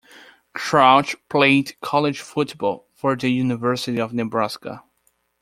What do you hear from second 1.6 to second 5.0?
college football for the University of Nebraska.